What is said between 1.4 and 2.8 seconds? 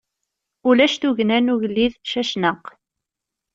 ugellid Cacnaq.